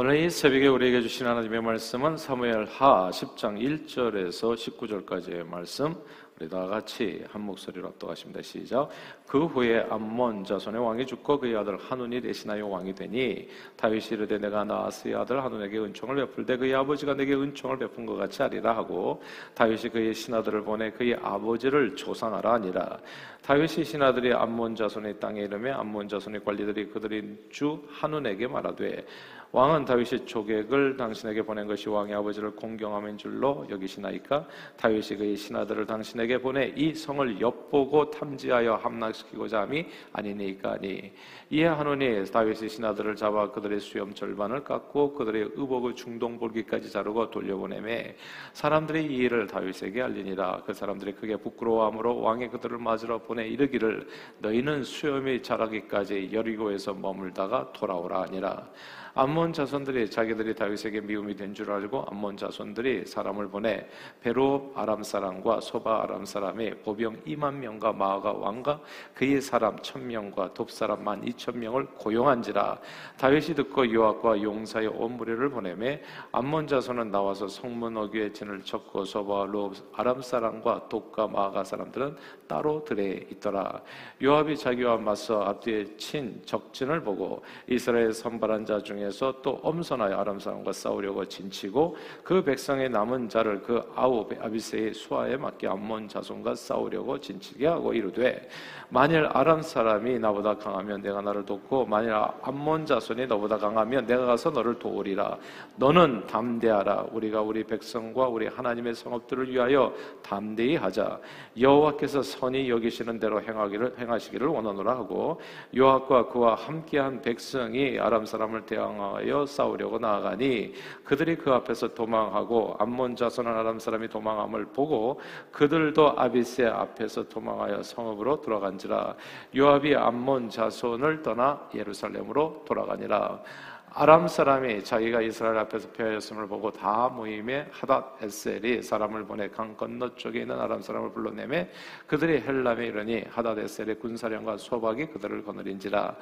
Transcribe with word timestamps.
오늘 0.00 0.16
이 0.16 0.30
새벽에 0.30 0.68
우리에게 0.68 1.00
주신 1.00 1.26
하나님의 1.26 1.60
말씀은 1.60 2.16
사무엘 2.16 2.66
하 2.66 3.10
10장 3.10 3.58
1절에서 3.58 4.54
19절까지의 4.54 5.44
말씀 5.44 5.96
우리 6.38 6.48
다 6.48 6.66
같이 6.66 7.24
한 7.32 7.42
목소리로 7.42 7.88
합독하십니다. 7.88 8.40
시작. 8.42 8.88
그 9.26 9.46
후에 9.46 9.84
암몬 9.90 10.44
자손의 10.44 10.80
왕이 10.80 11.04
죽고 11.04 11.40
그의 11.40 11.56
아들 11.56 11.76
한운이 11.76 12.20
대신하여 12.20 12.64
왕이 12.64 12.94
되니 12.94 13.48
다윗이 13.76 14.10
이르되 14.12 14.38
내가 14.38 14.62
나아스의 14.62 15.16
아들 15.16 15.42
한운에게 15.42 15.78
은총을 15.80 16.14
베풀되 16.14 16.58
그의 16.58 16.76
아버지가 16.76 17.14
내게 17.14 17.34
은총을 17.34 17.78
베푼 17.78 18.06
것 18.06 18.14
같이 18.14 18.40
하리라 18.40 18.76
하고 18.76 19.20
다윗이 19.54 19.88
그의 19.92 20.14
신하들을 20.14 20.62
보내 20.62 20.92
그의 20.92 21.16
아버지를 21.20 21.96
조상하라 21.96 22.52
하니라. 22.52 23.00
다윗이 23.42 23.84
신하들이 23.84 24.32
암몬 24.32 24.76
자손의 24.76 25.18
땅에 25.18 25.40
이르매 25.40 25.72
암몬 25.72 26.06
자손의 26.06 26.44
관리들이 26.44 26.90
그들의 26.90 27.36
주 27.50 27.82
한운에게 27.88 28.46
말하되 28.46 29.04
왕은 29.50 29.86
다윗이 29.86 30.26
조객을 30.26 30.98
당신에게 30.98 31.40
보낸 31.40 31.66
것이 31.66 31.88
왕의 31.88 32.14
아버지를 32.14 32.50
공경함인 32.50 33.16
줄로 33.16 33.66
여기시나이까? 33.70 34.46
다윗이 34.76 35.16
그의 35.16 35.36
신하들을 35.36 35.86
당신에게 35.86 36.38
보내 36.38 36.72
이 36.76 36.94
성을 36.94 37.40
엿보고 37.40 38.10
탐지하여 38.10 38.74
함락시키고자 38.74 39.62
함이 39.62 39.86
아니니까니. 40.12 41.12
이에 41.50 41.64
하노니 41.64 42.26
다윗의 42.30 42.68
신하들을 42.68 43.16
잡아 43.16 43.50
그들의 43.50 43.80
수염 43.80 44.12
절반을 44.12 44.64
깎고 44.64 45.14
그들의 45.14 45.52
의복의 45.54 45.94
중동볼기까지 45.94 46.90
자르고 46.90 47.30
돌려보내매 47.30 48.16
사람들이 48.52 49.06
이 49.06 49.16
일을 49.16 49.46
다윗에게 49.46 50.02
알리니라. 50.02 50.64
그 50.66 50.74
사람들이 50.74 51.12
크게 51.12 51.36
부끄러워함으로 51.36 52.20
왕이 52.20 52.48
그들을 52.48 52.76
맞으러 52.76 53.18
보내 53.18 53.48
이르기를 53.48 54.06
너희는 54.40 54.84
수염이 54.84 55.42
자라기까지 55.42 56.28
여리고에서 56.34 56.92
머물다가 56.92 57.72
돌아오라 57.72 58.22
하니라 58.24 58.68
암몬 59.14 59.52
자손들이 59.52 60.10
자기들이 60.10 60.54
다윗에게 60.54 61.00
미움이 61.00 61.34
된 61.36 61.54
줄 61.54 61.70
알고 61.70 62.04
암몬 62.10 62.36
자손들이 62.36 63.06
사람을 63.06 63.48
보내 63.48 63.88
베로 64.20 64.72
아람 64.76 65.02
사람과 65.02 65.60
소바 65.60 66.02
아람 66.02 66.24
사람의 66.24 66.82
보병 66.82 67.22
2만 67.26 67.54
명과 67.54 67.92
마아가 67.92 68.32
왕과 68.32 68.80
그의 69.14 69.40
사람 69.40 69.76
천 69.82 70.06
명과 70.06 70.54
돕 70.54 70.70
사람 70.70 71.02
만 71.02 71.26
이천 71.26 71.58
명을 71.58 71.86
고용한지라 71.96 72.78
다윗이 73.18 73.54
듣고 73.56 73.92
요압과 73.92 74.42
용사의 74.42 74.88
온 74.88 75.16
무리를 75.16 75.48
보내매 75.50 76.02
암몬 76.32 76.66
자손은 76.68 77.10
나와서 77.10 77.48
성문 77.48 77.96
어귀에 77.96 78.32
진을 78.32 78.62
쳤고 78.62 79.04
소바 79.04 79.46
로 79.46 79.72
아람 79.94 80.20
사람과 80.22 80.88
돕과 80.88 81.28
마아가 81.28 81.64
사람들은 81.64 82.16
따로 82.46 82.84
들에 82.84 83.26
있더라. 83.30 83.82
요압이 84.22 84.56
자기와 84.56 84.96
맞서 84.96 85.42
앞뒤에 85.42 85.96
친 85.96 86.40
적진을 86.44 87.02
보고 87.02 87.42
이스라엘 87.68 88.12
선발한 88.12 88.64
자중 88.66 88.97
에 88.98 89.08
중에서 89.08 89.34
또 89.42 89.58
엄선하여 89.62 90.16
아람 90.16 90.38
사람과 90.38 90.72
싸우려고 90.72 91.24
진치고 91.24 91.96
그 92.22 92.42
백성의 92.42 92.90
남은 92.90 93.28
자를 93.28 93.62
그 93.62 93.82
아우 93.94 94.28
아비세의 94.40 94.94
수하에 94.94 95.36
맞게 95.36 95.68
암몬 95.68 96.08
자손과 96.08 96.54
싸우려고 96.54 97.18
진치게 97.18 97.66
하고 97.66 97.92
이르되 97.92 98.48
만일 98.90 99.28
아람 99.32 99.60
사람이 99.60 100.18
나보다 100.18 100.56
강하면 100.56 101.02
내가 101.02 101.20
나를 101.20 101.44
돕고 101.44 101.84
만일 101.86 102.12
암몬 102.12 102.86
자손이 102.86 103.26
너보다 103.26 103.58
강하면 103.58 104.06
내가 104.06 104.24
가서 104.24 104.50
너를 104.50 104.78
도우리라. 104.78 105.36
너는 105.76 106.26
담대하라. 106.26 107.08
우리가 107.12 107.42
우리 107.42 107.64
백성과 107.64 108.28
우리 108.28 108.46
하나님의 108.46 108.94
성업들을 108.94 109.50
위하여 109.50 109.92
담대히 110.22 110.76
하자. 110.76 111.20
여호와께서 111.60 112.22
선이 112.22 112.70
여기시는 112.70 113.18
대로 113.18 113.42
행하기를 113.42 113.98
행하시기를 113.98 114.46
원하노라 114.46 114.92
하고 114.92 115.40
요압과 115.76 116.28
그와 116.28 116.54
함께한 116.54 117.20
백성이 117.20 117.98
아람 117.98 118.24
사람을 118.24 118.64
대 118.64 118.76
항하여 118.88 119.44
싸우려고 119.44 119.98
나아가니 119.98 120.72
그들이 121.04 121.36
그 121.36 121.52
앞에서 121.52 121.88
도망하고 121.88 122.76
암몬 122.78 123.16
자손은 123.16 123.50
아람 123.50 123.78
사람이 123.78 124.08
도망함을 124.08 124.66
보고 124.66 125.20
그들도 125.52 126.18
아비세 126.18 126.66
앞에서 126.66 127.28
도망하여 127.28 127.82
성읍으로 127.82 128.40
들어간 128.40 128.78
한지라. 128.78 129.16
요압이 129.56 129.94
암몬 129.96 130.50
자손을 130.50 131.22
떠나 131.22 131.68
예루살렘으로 131.74 132.64
돌아가니라. 132.66 133.42
아람 133.90 134.28
사람이 134.28 134.84
자기가 134.84 135.22
이스라엘 135.22 135.56
앞에서 135.58 135.88
패하였음을 135.90 136.46
보고 136.46 136.70
다 136.70 137.08
모임에 137.08 137.66
하닷 137.72 138.22
에셀이 138.22 138.82
사람을 138.82 139.24
보내 139.24 139.48
강 139.48 139.76
건너 139.76 140.14
쪽에 140.14 140.40
있는 140.42 140.60
아람 140.60 140.82
사람을 140.82 141.12
불러내매 141.12 141.70
그들이 142.06 142.42
헬람에 142.42 142.86
이르니 142.86 143.24
하닷 143.30 143.58
에셀의 143.58 143.98
군사령과 143.98 144.58
소박이 144.58 145.06
그들을 145.06 145.42
거느린지라 145.42 146.14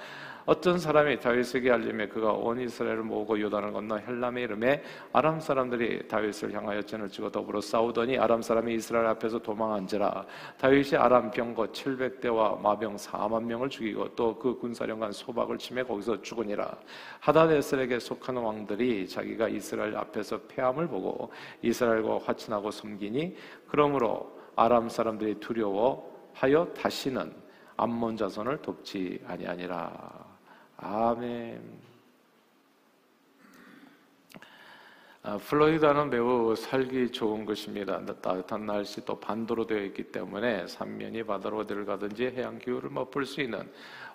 어떤 0.46 0.78
사람이 0.78 1.18
다윗에게 1.18 1.72
알림에 1.72 2.06
그가 2.06 2.32
온 2.32 2.60
이스라엘을 2.60 3.02
모으고 3.02 3.40
요단을 3.40 3.72
건너 3.72 3.96
헬람에 3.96 4.42
이름에 4.42 4.82
아람 5.12 5.40
사람들이 5.40 6.06
다윗을 6.06 6.52
향하여 6.52 6.82
전을 6.82 7.08
치고 7.08 7.30
더불어 7.30 7.60
싸우더니 7.60 8.16
아람 8.16 8.40
사람이 8.42 8.74
이스라엘 8.74 9.06
앞에서 9.06 9.40
도망한지라 9.40 10.24
다윗이 10.58 10.96
아람 10.96 11.32
병거 11.32 11.66
700대와 11.66 12.60
마병 12.60 12.94
4만 12.96 13.42
명을 13.42 13.68
죽이고 13.68 14.14
또 14.14 14.36
그 14.38 14.54
군사령관 14.58 15.12
소박을 15.12 15.58
치매 15.58 15.82
거기서 15.82 16.22
죽으니라 16.22 16.70
하다데셀에게 17.20 17.98
속한 17.98 18.36
왕들이 18.36 19.08
자기가 19.08 19.48
이스라엘 19.48 19.96
앞에서 19.96 20.38
패함을 20.42 20.86
보고 20.86 21.32
이스라엘과 21.62 22.20
화친하고 22.24 22.70
섬기니 22.70 23.34
그러므로 23.66 24.36
아람 24.54 24.88
사람들이 24.88 25.40
두려워하여 25.40 26.72
다시는 26.76 27.32
암몬 27.76 28.16
자손을 28.16 28.62
돕지 28.62 29.22
아니하니라. 29.26 30.25
아멘. 30.78 31.86
아, 35.22 35.38
플로리다는 35.38 36.10
매우 36.10 36.54
살기 36.54 37.10
좋은 37.10 37.44
곳입니다. 37.44 38.04
따뜻한 38.04 38.64
날씨 38.64 39.04
또 39.04 39.18
반도로 39.18 39.66
되어 39.66 39.82
있기 39.86 40.04
때문에 40.12 40.66
삼면이 40.68 41.24
바다로 41.24 41.58
어디를 41.58 41.84
가든지 41.84 42.26
해양 42.26 42.58
기후를 42.58 42.90
맛볼 42.90 43.26
수 43.26 43.40
있는 43.40 43.68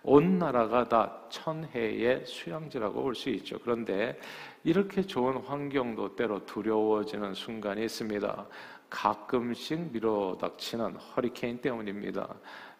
온 0.03 0.39
나라가 0.39 0.87
다 0.87 1.21
천혜의 1.29 2.25
수양지라고 2.25 3.01
볼 3.03 3.13
수 3.15 3.29
있죠. 3.31 3.59
그런데 3.59 4.17
이렇게 4.63 5.01
좋은 5.01 5.37
환경도 5.37 6.15
때로 6.15 6.45
두려워지는 6.45 7.33
순간이 7.33 7.83
있습니다. 7.83 8.45
가끔씩 8.89 9.91
밀어닥치는 9.91 10.95
허리케인 10.95 11.59
때문입니다. 11.59 12.33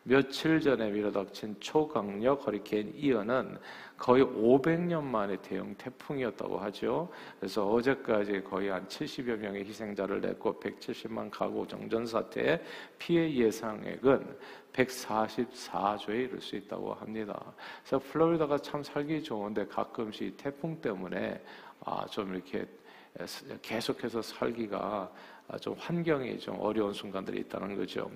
며칠 0.03 0.59
전에 0.59 0.89
밀어닥친 0.89 1.57
초강력 1.59 2.47
허리케인 2.47 2.93
이어는 2.95 3.57
거의 3.97 4.23
500년 4.23 5.03
만에 5.03 5.37
대형 5.43 5.75
태풍이었다고 5.75 6.57
하죠. 6.57 7.09
그래서 7.39 7.69
어제까지 7.69 8.41
거의 8.43 8.69
한 8.69 8.87
70여 8.87 9.37
명의 9.37 9.63
희생자를 9.63 10.21
냈고 10.21 10.59
170만 10.59 11.29
가구 11.29 11.67
정전 11.67 12.07
사태에 12.07 12.59
피해 12.97 13.31
예상액은 13.31 14.37
144조에 14.73 16.09
이를 16.09 16.41
수 16.41 16.55
있다고 16.55 16.93
합니다. 16.95 17.53
그래서 17.83 17.99
플로리다가 18.11 18.57
참 18.57 18.81
살기 18.81 19.21
좋은데 19.21 19.67
가끔씩 19.67 20.35
태풍 20.37 20.81
때문에 20.81 21.39
아, 21.85 22.05
좀 22.07 22.33
이렇게 22.33 22.65
계속해서 23.61 24.21
살기가 24.21 25.11
아, 25.47 25.57
좀 25.57 25.75
환경이 25.77 26.39
좀 26.39 26.57
어려운 26.59 26.93
순간들이 26.93 27.39
있다는 27.41 27.75
거죠. 27.75 28.09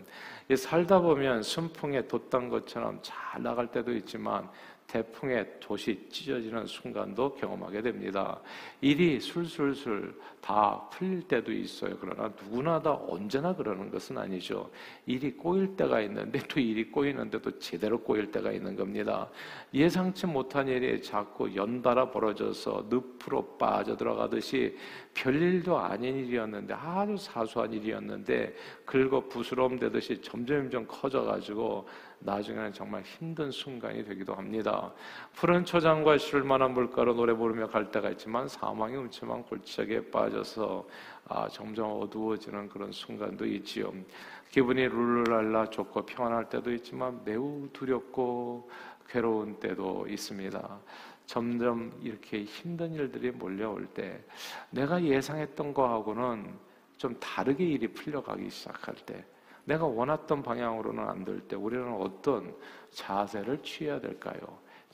살다 0.56 1.00
보면 1.00 1.44
순풍에 1.44 2.08
돛단 2.08 2.50
것처럼 2.50 3.00
잘 3.02 3.44
나갈 3.44 3.70
때도 3.72 3.92
있지만 3.94 4.50
태풍에 4.88 5.46
돛이 5.60 6.10
찢어지는 6.10 6.66
순간도 6.68 7.36
경험하게 7.36 7.82
됩니다. 7.82 8.40
일이 8.82 9.20
술술술 9.20 10.14
다 10.40 10.88
풀릴 10.92 11.24
때도 11.28 11.52
있어요. 11.52 11.98
그러나 12.00 12.32
누구나 12.42 12.82
다 12.82 12.94
언제나 13.08 13.54
그러는 13.56 13.90
것은 13.90 14.18
아니죠. 14.18 14.70
일이 15.06 15.32
꼬일 15.32 15.76
때가 15.76 16.02
있는데 16.02 16.40
또 16.48 16.60
일이 16.60 16.90
꼬이는데도 16.92 17.58
제대로 17.60 18.00
꼬일 18.00 18.32
때가 18.32 18.52
있는 18.52 18.76
겁니다. 18.76 19.30
예상치 19.74 20.28
못한 20.28 20.68
일이 20.68 21.02
자꾸 21.02 21.54
연달아 21.54 22.12
벌어져서 22.12 22.88
늪으로 22.90 23.58
빠져들어가듯이 23.58 24.78
별일도 25.14 25.78
아닌 25.78 26.16
일이었는데 26.18 26.74
아주 26.74 27.18
사소한 27.18 27.74
일이었는데 27.74 28.54
긁어 28.86 29.28
부스럼 29.28 29.80
되듯이 29.80 30.22
점점점 30.22 30.86
커져가지고 30.88 31.88
나중에는 32.26 32.74
정말 32.74 33.04
힘든 33.04 33.52
순간이 33.52 34.04
되기도 34.04 34.34
합니다. 34.34 34.92
푸른 35.34 35.64
초장과 35.64 36.18
쉴만한 36.18 36.74
물가로 36.74 37.14
노래 37.14 37.34
부르며 37.34 37.68
갈 37.68 37.92
때가 37.92 38.10
있지만 38.12 38.48
사망의 38.48 38.98
음침한 38.98 39.44
골짜기에 39.44 40.10
빠져서 40.10 40.88
아, 41.28 41.48
점점 41.48 42.02
어두워지는 42.02 42.70
그런 42.70 42.92
순간도 42.92 43.46
있지요. 43.46 43.94
기분이 44.50 44.88
룰루랄라 44.88 45.70
좋고 45.70 46.06
평안할 46.06 46.50
때도 46.50 46.74
있지만 46.74 47.22
매우 47.24 47.70
두렵고 47.72 48.70
괴로운 49.08 49.60
때도 49.60 50.08
있습니다. 50.08 50.80
점점 51.26 51.92
이렇게 52.02 52.44
힘든 52.44 52.94
일들이 52.94 53.32
몰려올 53.32 53.86
때 53.88 54.24
내가 54.70 55.04
예상했던 55.04 55.74
거하고는 55.74 56.54
좀 56.98 57.20
다르게 57.20 57.66
일이 57.66 57.88
풀려가기 57.88 58.50
시작할 58.50 58.96
때 59.06 59.26
내가 59.66 59.86
원했던 59.86 60.44
방향으로는 60.44 61.04
안 61.08 61.26
될 61.26 61.48
때 61.48 61.56
우리는 61.56 61.92
어떤 61.96 62.56
자세를 62.92 63.62
취해야 63.64 64.00
될까요? 64.00 64.40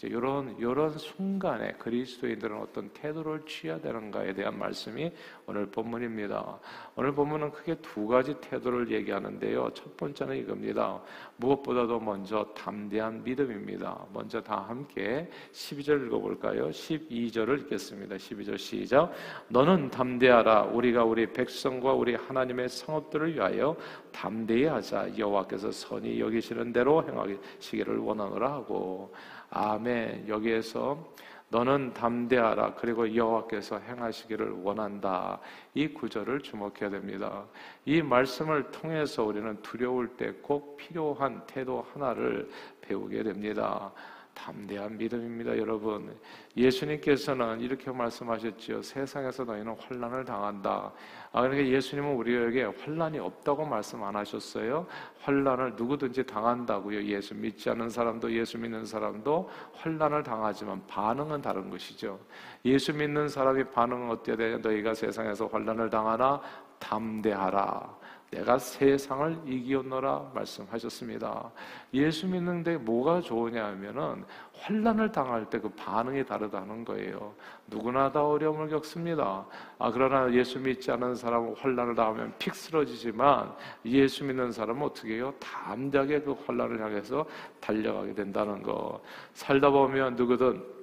이런 0.08 0.56
이런 0.58 0.98
순간에 0.98 1.74
그리스도인들은 1.74 2.58
어떤 2.58 2.90
태도를 2.90 3.42
취해야 3.46 3.80
되는가에 3.80 4.34
대한 4.34 4.58
말씀이 4.58 5.12
오늘 5.46 5.66
본문입니다. 5.68 6.60
오늘 6.96 7.14
본문은 7.14 7.52
크게 7.52 7.76
두 7.82 8.08
가지 8.08 8.34
태도를 8.42 8.92
얘기하는데요. 8.92 9.72
첫 9.74 9.98
번째는 9.98 10.38
이겁니다. 10.38 11.02
무엇보다도 11.38 12.00
먼저 12.00 12.46
담대한 12.56 13.24
믿음입니다. 13.24 14.06
먼저 14.14 14.42
다 14.42 14.66
함께 14.68 15.30
12절 15.52 16.08
읽어볼까요? 16.08 16.70
12절을 16.70 17.62
읽겠습니다. 17.62 18.16
12절 18.16 18.58
시작. 18.58 19.12
너는 19.50 19.90
담대하라. 19.90 20.64
우리가 20.64 21.04
우리 21.04 21.32
백성과 21.32 21.94
우리 21.94 22.16
하나님의 22.16 22.70
성업들을 22.70 23.36
위하여 23.36 23.76
담대히 24.12 24.66
하자. 24.66 25.18
여호와께서 25.18 25.72
선이 25.72 26.20
여기시는 26.20 26.74
대로 26.74 27.04
행하시기를 27.04 27.98
원하노라 27.98 28.52
하고 28.52 29.14
아멘. 29.52 30.28
여기에서 30.28 31.14
너는 31.50 31.94
담대하라. 31.94 32.76
그리고 32.76 33.14
여호와께서 33.14 33.80
행하시기를 33.80 34.52
원한다. 34.64 35.38
이 35.74 35.90
구절을 35.90 36.40
주목해야 36.40 36.90
됩니다. 36.90 37.44
이 37.84 38.02
말씀을 38.02 38.72
통해서 38.72 39.24
우리는 39.24 39.62
두려울 39.62 40.08
때 40.16 40.32
꼭 40.42 40.78
필요한 40.78 41.46
태도 41.48 41.86
하나를 41.94 42.50
배우게 42.80 43.24
됩니다. 43.24 43.92
담대한 44.34 44.98
믿음입니다, 44.98 45.58
여러분. 45.58 46.16
예수님께서는 46.56 47.60
이렇게 47.60 47.92
말씀하셨지요. 47.92 48.82
세상에서 48.82 49.44
너희는 49.44 49.76
환란을 49.80 50.26
당한다. 50.26 50.92
아, 51.32 51.42
그러니까 51.42 51.68
예수님은 51.68 52.16
우리에게 52.16 52.64
환란이 52.64 53.20
없다고 53.20 53.66
말씀 53.66 54.04
안 54.04 54.16
하셨어요. 54.16 54.88
환란을 55.22 55.76
누구든지 55.76 56.26
당한다고요. 56.26 57.04
예수 57.04 57.36
믿지 57.36 57.70
않는 57.70 57.90
사람도 57.90 58.32
예수 58.32 58.58
믿는 58.58 58.86
사람도 58.86 59.50
환란을 59.74 60.24
당하지만 60.24 60.86
반응은 60.88 61.42
다른 61.42 61.70
것이죠. 61.70 62.20
예수 62.66 62.94
믿는 62.94 63.28
사람이 63.28 63.66
반응은 63.66 64.10
어때야 64.10 64.36
되냐? 64.36 64.58
너희가 64.58 64.94
세상에서 64.94 65.48
환란을 65.48 65.90
당하나 65.90 66.42
담대하라. 66.80 68.01
내가 68.32 68.58
세상을 68.58 69.42
이기었노라 69.46 70.32
말씀하셨습니다. 70.34 71.52
예수 71.94 72.26
믿는데 72.28 72.78
뭐가 72.78 73.20
좋으냐 73.20 73.66
하면은 73.66 74.24
환란을 74.54 75.12
당할 75.12 75.50
때 75.50 75.60
그 75.60 75.70
반응이 75.70 76.26
다르다는 76.26 76.86
거예요. 76.86 77.34
누구나 77.68 78.12
다 78.12 78.26
어려움을 78.26 78.70
겪습니다. 78.70 79.46
아 79.78 79.92
그러나 79.92 80.32
예수 80.34 80.60
믿지 80.60 80.92
않은 80.92 81.14
사람은 81.16 81.56
환란을 81.58 81.94
당하면 81.94 82.34
픽 82.40 82.56
쓰러지지만 82.56 83.54
예수 83.86 84.24
믿는 84.24 84.52
사람은 84.52 84.82
어떻게 84.82 85.16
해요? 85.16 85.34
담대하게 85.40 86.22
그 86.22 86.36
환란을 86.46 86.82
향해서 86.82 87.26
달려가게 87.60 88.14
된다는 88.16 88.64
거. 88.64 89.02
살다 89.34 89.70
보면 89.70 90.16
누구든 90.16 90.81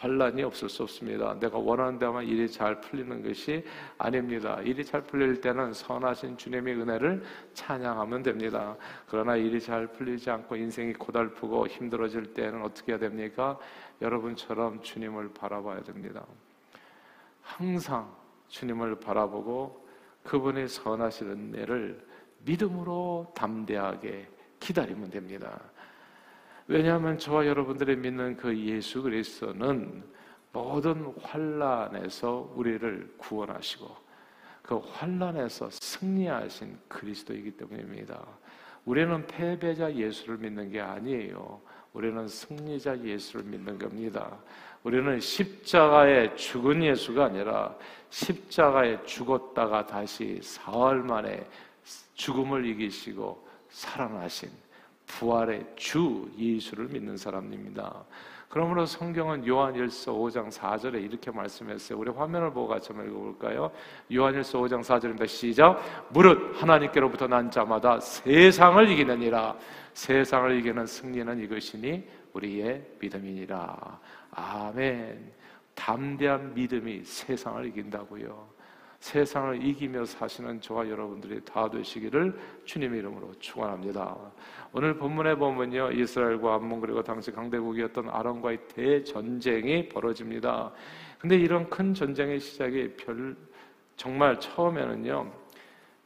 환란이 0.00 0.42
없을 0.42 0.70
수 0.70 0.82
없습니다. 0.82 1.38
내가 1.38 1.58
원하는 1.58 1.98
데만 1.98 2.24
일이 2.24 2.50
잘 2.50 2.80
풀리는 2.80 3.22
것이 3.22 3.62
아닙니다. 3.98 4.58
일이 4.62 4.82
잘 4.82 5.02
풀릴 5.02 5.42
때는 5.42 5.74
선하신 5.74 6.38
주님의 6.38 6.80
은혜를 6.80 7.22
찬양하면 7.52 8.22
됩니다. 8.22 8.76
그러나 9.06 9.36
일이 9.36 9.60
잘 9.60 9.86
풀리지 9.88 10.30
않고 10.30 10.56
인생이 10.56 10.94
고달프고 10.94 11.66
힘들어질 11.66 12.32
때는 12.32 12.62
어떻게 12.62 12.92
해야 12.92 12.98
됩니까? 12.98 13.58
여러분처럼 14.00 14.80
주님을 14.82 15.34
바라봐야 15.34 15.82
됩니다. 15.82 16.24
항상 17.42 18.10
주님을 18.48 19.00
바라보고 19.00 19.86
그분의 20.24 20.68
선하신 20.68 21.30
은혜를 21.30 22.06
믿음으로 22.38 23.32
담대하게 23.36 24.28
기다리면 24.60 25.10
됩니다. 25.10 25.60
왜냐하면 26.70 27.18
저와 27.18 27.48
여러분들이 27.48 27.96
믿는 27.96 28.36
그 28.36 28.56
예수 28.56 29.02
그리스도는 29.02 30.04
모든 30.52 31.12
환란에서 31.20 32.52
우리를 32.54 33.12
구원하시고 33.18 33.96
그 34.62 34.76
환란에서 34.76 35.68
승리하신 35.68 36.78
그리스도이기 36.86 37.56
때문입니다. 37.56 38.24
우리는 38.84 39.26
패배자 39.26 39.92
예수를 39.92 40.38
믿는 40.38 40.70
게 40.70 40.80
아니에요. 40.80 41.60
우리는 41.92 42.28
승리자 42.28 43.00
예수를 43.00 43.46
믿는 43.46 43.76
겁니다. 43.76 44.38
우리는 44.84 45.18
십자가에 45.18 46.36
죽은 46.36 46.84
예수가 46.84 47.24
아니라 47.24 47.76
십자가에 48.10 49.04
죽었다가 49.04 49.86
다시 49.86 50.38
사흘 50.40 51.02
만에 51.02 51.44
죽음을 52.14 52.64
이기시고 52.64 53.44
살아나신 53.70 54.69
부활의 55.10 55.66
주 55.76 56.30
예수를 56.38 56.86
믿는 56.86 57.16
사람입니다. 57.16 58.04
그러므로 58.48 58.84
성경은 58.84 59.46
요한일서 59.46 60.12
5장 60.12 60.50
4절에 60.50 61.02
이렇게 61.02 61.30
말씀했어요. 61.30 61.98
우리 61.98 62.10
화면을 62.10 62.52
보고 62.52 62.66
같이 62.66 62.92
읽어볼까요? 62.92 63.70
요한일서 64.12 64.58
5장 64.58 64.80
4절입니다. 64.80 65.26
시작. 65.28 65.80
무릇 66.10 66.60
하나님께로부터 66.60 67.28
난 67.28 67.50
자마다 67.50 68.00
세상을 68.00 68.88
이기느니라. 68.90 69.56
세상을 69.94 70.58
이기는 70.58 70.84
승리는 70.84 71.44
이것이니 71.44 72.08
우리의 72.32 72.84
믿음이니라. 72.98 74.00
아멘. 74.32 75.32
담대한 75.74 76.54
믿음이 76.54 77.04
세상을 77.04 77.66
이긴다고요. 77.66 78.59
세상을 79.00 79.64
이기며 79.64 80.04
사시는 80.04 80.60
저와 80.60 80.88
여러분들이 80.88 81.40
다 81.42 81.68
되시기를 81.68 82.38
주님 82.66 82.94
이름으로 82.94 83.32
축원합니다. 83.40 84.16
오늘 84.72 84.94
본문에 84.96 85.34
보면요 85.36 85.90
이스라엘과 85.92 86.56
암몬 86.56 86.80
그리고 86.82 87.02
당시 87.02 87.32
강대국이었던 87.32 88.10
아람과의 88.10 88.68
대전쟁이 88.68 89.88
벌어집니다. 89.88 90.70
근데 91.18 91.36
이런 91.36 91.68
큰 91.70 91.94
전쟁의 91.94 92.40
시작이 92.40 92.94
별 92.96 93.36
정말 93.96 94.38
처음에는요 94.38 95.32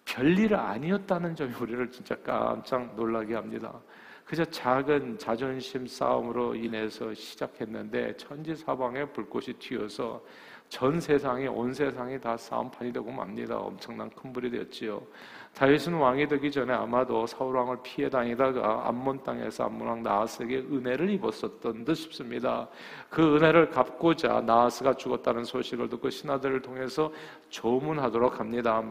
별일 0.05 0.55
아니었다는 0.55 1.35
점이 1.35 1.53
우리를 1.61 1.91
진짜 1.91 2.15
깜짝 2.23 2.95
놀라게 2.95 3.35
합니다. 3.35 3.81
그저 4.25 4.45
작은 4.45 5.19
자존심 5.19 5.87
싸움으로 5.87 6.55
인해서 6.55 7.13
시작했는데 7.13 8.17
천지사방에 8.17 9.07
불꽃이 9.07 9.47
튀어서 9.59 10.23
전 10.69 11.01
세상이 11.01 11.47
온 11.47 11.73
세상이 11.73 12.21
다 12.21 12.37
싸움판이 12.37 12.93
되고 12.93 13.11
맙니다. 13.11 13.57
엄청난 13.57 14.11
큰 14.11 14.33
불이 14.33 14.51
되었지요. 14.51 15.01
다윗은 15.55 15.95
왕이 15.95 16.27
되기 16.27 16.51
전에 16.51 16.73
아마도 16.73 17.27
사울 17.27 17.55
왕을 17.57 17.79
피해 17.85 18.11
다니다가 18.11 18.89
암몬 18.89 19.23
땅에서 19.23 19.65
암몬 19.67 19.87
왕 19.87 20.03
나하스에게 20.03 20.59
은혜를 20.59 21.11
입었었던 21.11 21.85
듯 21.85 21.95
싶습니다. 21.95 22.69
그 23.09 23.37
은혜를 23.37 23.71
갚고자 23.71 24.41
나하스가 24.41 24.95
죽었다는 24.95 25.45
소식을 25.45 25.89
듣고 25.89 26.11
신하들을 26.11 26.61
통해서 26.61 27.13
조문하도록 27.51 28.41
합니다. 28.41 28.83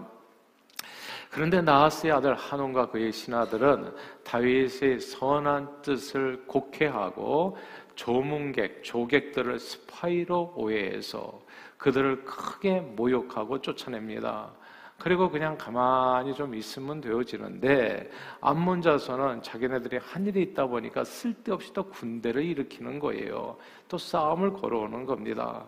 그런데 1.34 1.62
나하스의 1.62 2.14
아들 2.14 2.36
한온과 2.36 2.92
그의 2.92 3.12
신하들은 3.12 3.92
다윗의 4.24 5.00
선한 5.00 5.82
뜻을 5.82 6.44
곡해하고 6.46 7.58
조문객, 7.96 8.84
조객들을 8.84 9.60
스파이로 9.60 10.54
오해해서 10.56 11.42
그들을 11.78 12.24
크게 12.24 12.80
모욕하고 12.80 13.62
쫓아냅니다. 13.62 14.52
그리고 14.98 15.30
그냥 15.30 15.58
가만히 15.58 16.34
좀 16.34 16.56
있으면 16.56 17.02
되어지는데 17.02 18.10
자손은 18.82 19.42
자기네들이 19.42 19.98
한 19.98 20.26
일이 20.26 20.44
있다 20.44 20.66
보니까 20.68 21.04
쓸데없이 21.04 21.74
또 21.74 21.84
군대를 21.84 22.44
일으키는 22.44 23.00
거예요. 23.00 23.58
또 23.90 23.98
싸움을 23.98 24.54
걸어오는 24.54 25.06
겁니다. 25.06 25.68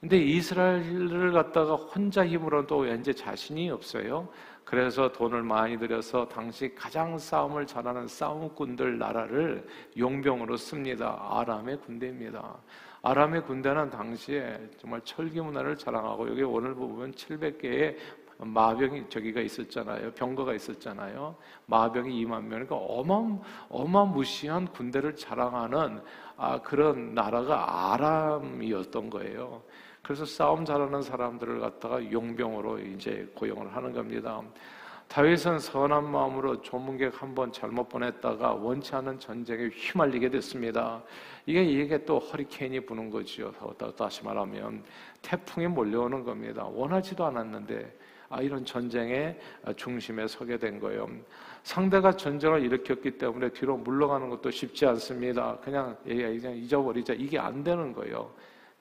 근데 0.00 0.16
이스라엘을 0.16 1.32
갖다가 1.32 1.74
혼자 1.74 2.26
힘으로는 2.26 2.66
또 2.66 2.78
왠지 2.78 3.14
자신이 3.14 3.68
없어요. 3.68 4.28
그래서 4.64 5.12
돈을 5.12 5.42
많이 5.42 5.78
들여서 5.78 6.26
당시 6.26 6.74
가장 6.74 7.18
싸움을 7.18 7.66
잘하는 7.66 8.06
싸움꾼들 8.06 8.98
나라를 8.98 9.66
용병으로 9.98 10.56
씁니다. 10.56 11.18
아람의 11.28 11.80
군대입니다. 11.80 12.56
아람의 13.02 13.42
군대는 13.44 13.90
당시에 13.90 14.70
정말 14.78 15.02
철기 15.04 15.40
문화를 15.42 15.76
자랑하고 15.76 16.30
여기 16.30 16.42
오늘 16.44 16.74
보면 16.74 17.12
700개의 17.12 17.96
마병이 18.38 19.10
저기가 19.10 19.42
있었잖아요. 19.42 20.12
병거가 20.12 20.54
있었잖아요. 20.54 21.36
마병이 21.66 22.24
2만 22.24 22.44
명. 22.44 22.48
그러니까 22.48 22.76
어마 22.76 23.38
어마무시한 23.68 24.68
군대를 24.68 25.14
자랑하는 25.14 26.00
아, 26.38 26.62
그런 26.62 27.12
나라가 27.12 27.92
아람이었던 27.92 29.10
거예요. 29.10 29.62
그래서 30.02 30.24
싸움 30.24 30.64
잘하는 30.64 31.02
사람들을 31.02 31.60
갖다가 31.60 32.10
용병으로 32.10 32.78
이제 32.78 33.30
고용을 33.34 33.74
하는 33.74 33.92
겁니다. 33.92 34.40
다윗은 35.08 35.58
선한 35.58 36.08
마음으로 36.10 36.62
조문객 36.62 37.20
한 37.20 37.34
번 37.34 37.50
잘못 37.52 37.88
보냈다가 37.88 38.52
원치 38.54 38.94
않은 38.94 39.18
전쟁에 39.18 39.66
휘말리게 39.68 40.30
됐습니다. 40.30 41.02
이게 41.46 41.64
이게 41.64 42.04
또 42.04 42.18
허리케인이 42.20 42.78
부는 42.86 43.10
거지요. 43.10 43.52
다시 43.96 44.24
말하면 44.24 44.84
태풍이 45.20 45.66
몰려오는 45.66 46.22
겁니다. 46.22 46.64
원하지도 46.64 47.24
않았는데 47.24 47.98
아, 48.28 48.40
이런 48.40 48.64
전쟁의 48.64 49.36
중심에 49.74 50.28
서게 50.28 50.56
된 50.56 50.78
거예요. 50.78 51.08
상대가 51.64 52.12
전쟁을 52.12 52.62
일으켰기 52.62 53.18
때문에 53.18 53.48
뒤로 53.48 53.76
물러가는 53.76 54.28
것도 54.30 54.52
쉽지 54.52 54.86
않습니다. 54.86 55.58
그냥 55.60 55.96
그냥 56.04 56.56
잊어버리자 56.56 57.14
이게 57.14 57.36
안 57.36 57.64
되는 57.64 57.92
거예요. 57.92 58.30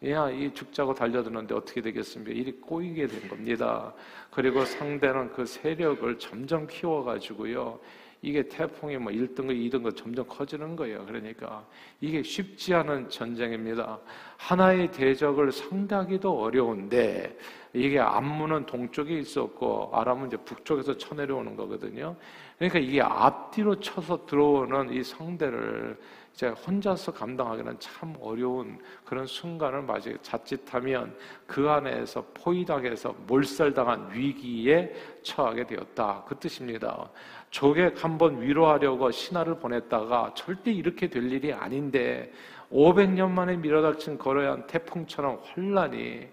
야, 0.05 0.29
이 0.29 0.53
죽자고 0.53 0.93
달려드는데 0.93 1.53
어떻게 1.53 1.81
되겠습니까? 1.81 2.31
일이 2.31 2.53
꼬이게 2.53 3.05
된 3.05 3.27
겁니다. 3.27 3.93
그리고 4.31 4.63
상대는 4.63 5.33
그 5.33 5.45
세력을 5.45 6.17
점점 6.17 6.67
키워가지고요. 6.67 7.79
이게 8.21 8.47
태풍이 8.47 8.97
뭐 8.97 9.11
1등급, 9.11 9.51
2등급 9.51 9.97
점점 9.97 10.25
커지는 10.25 10.77
거예요. 10.77 11.05
그러니까 11.05 11.65
이게 11.99 12.23
쉽지 12.23 12.73
않은 12.73 13.09
전쟁입니다. 13.09 13.99
하나의 14.37 14.91
대적을 14.91 15.51
상대하기도 15.51 16.43
어려운데 16.43 17.37
이게 17.73 17.99
안무는 17.99 18.65
동쪽에 18.65 19.19
있었고 19.19 19.91
아람은 19.93 20.27
이제 20.27 20.37
북쪽에서 20.37 20.97
쳐내려오는 20.97 21.55
거거든요. 21.57 22.15
그러니까 22.57 22.79
이게 22.79 23.01
앞뒤로 23.01 23.79
쳐서 23.79 24.25
들어오는 24.25 24.93
이 24.93 25.03
상대를 25.03 25.97
이제 26.39 26.47
혼자서 26.47 27.11
감당하기는 27.11 27.81
참 27.81 28.15
어려운 28.21 28.79
그런 29.03 29.25
순간을 29.25 29.81
맞이 29.81 30.15
자칫하면 30.21 31.13
그 31.45 31.69
안에서 31.69 32.23
포위당해서 32.33 33.13
몰살당한 33.27 34.11
위기에 34.13 34.95
처하게 35.21 35.67
되었다. 35.67 36.23
그 36.25 36.39
뜻입니다. 36.39 37.09
조객 37.49 38.01
한번 38.01 38.41
위로하려고 38.41 39.11
신하를 39.11 39.59
보냈다가 39.59 40.33
절대 40.33 40.71
이렇게 40.71 41.09
될 41.09 41.29
일이 41.29 41.51
아닌데 41.51 42.31
500년 42.71 43.31
만에 43.31 43.57
밀어닥친 43.57 44.17
거대한 44.17 44.65
태풍처럼 44.65 45.41
환란이 45.43 46.25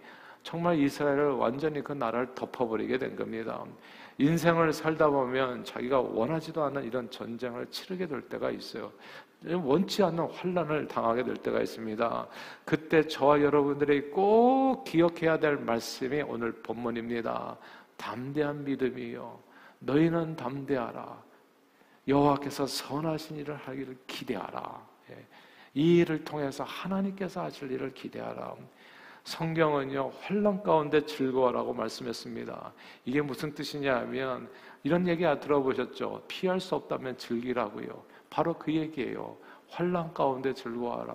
정말 0.44 0.78
이스라엘을 0.78 1.32
완전히 1.32 1.82
그 1.82 1.92
나라를 1.92 2.32
덮어버리게 2.36 2.98
된 2.98 3.16
겁니다. 3.16 3.64
인생을 4.18 4.72
살다 4.72 5.08
보면 5.08 5.64
자기가 5.64 6.00
원하지도 6.00 6.62
않는 6.64 6.84
이런 6.84 7.10
전쟁을 7.10 7.66
치르게 7.66 8.06
될 8.06 8.22
때가 8.22 8.50
있어요. 8.50 8.92
원치 9.44 10.02
않는 10.02 10.24
환란을 10.30 10.88
당하게 10.88 11.24
될 11.24 11.36
때가 11.36 11.60
있습니다. 11.60 12.26
그때 12.64 13.06
저와 13.06 13.40
여러분들이 13.42 14.10
꼭 14.10 14.84
기억해야 14.84 15.38
될 15.38 15.56
말씀이 15.56 16.22
오늘 16.22 16.52
본문입니다. 16.52 17.56
담대한 17.96 18.64
믿음이요. 18.64 19.38
너희는 19.80 20.36
담대하라. 20.36 21.22
여호와께서 22.08 22.66
선하신 22.66 23.36
일을 23.38 23.56
하기를 23.56 23.96
기대하라. 24.06 24.86
예. 25.10 25.26
이 25.74 25.98
일을 25.98 26.24
통해서 26.24 26.64
하나님께서 26.64 27.42
하실 27.42 27.70
일을 27.70 27.92
기대하라. 27.92 28.54
성경은요 29.24 30.12
환란 30.20 30.62
가운데 30.62 31.04
즐거워라고 31.04 31.74
말씀했습니다. 31.74 32.72
이게 33.04 33.20
무슨 33.20 33.54
뜻이냐 33.54 33.96
하면 33.96 34.48
이런 34.84 35.06
얘기 35.08 35.24
들어보셨죠? 35.24 36.22
피할 36.28 36.60
수 36.60 36.76
없다면 36.76 37.18
즐기라고요. 37.18 38.04
바로 38.30 38.54
그 38.54 38.72
얘기예요. 38.72 39.36
환란 39.68 40.12
가운데 40.14 40.52
즐거워하라. 40.52 41.14